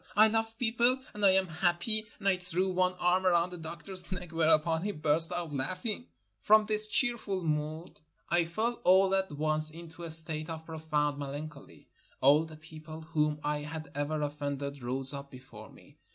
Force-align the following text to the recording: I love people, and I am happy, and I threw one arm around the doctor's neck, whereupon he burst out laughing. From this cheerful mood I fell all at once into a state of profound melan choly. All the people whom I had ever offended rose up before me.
I 0.15 0.29
love 0.29 0.57
people, 0.57 0.97
and 1.13 1.23
I 1.23 1.29
am 1.33 1.45
happy, 1.45 2.07
and 2.17 2.27
I 2.27 2.35
threw 2.37 2.71
one 2.71 2.93
arm 2.95 3.23
around 3.27 3.51
the 3.51 3.57
doctor's 3.59 4.11
neck, 4.11 4.31
whereupon 4.31 4.81
he 4.81 4.91
burst 4.91 5.31
out 5.31 5.53
laughing. 5.53 6.07
From 6.39 6.65
this 6.65 6.87
cheerful 6.87 7.43
mood 7.43 8.01
I 8.27 8.45
fell 8.45 8.81
all 8.83 9.13
at 9.13 9.31
once 9.31 9.69
into 9.69 10.01
a 10.01 10.09
state 10.09 10.49
of 10.49 10.65
profound 10.65 11.21
melan 11.21 11.49
choly. 11.49 11.85
All 12.19 12.45
the 12.45 12.57
people 12.57 13.01
whom 13.03 13.39
I 13.43 13.59
had 13.59 13.91
ever 13.93 14.23
offended 14.23 14.81
rose 14.81 15.13
up 15.13 15.29
before 15.29 15.69
me. 15.69 15.99